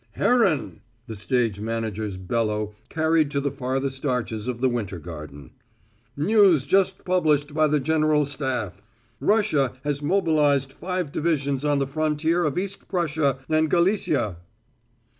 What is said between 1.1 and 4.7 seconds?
stage manager's bellow carried to the farthest arches of the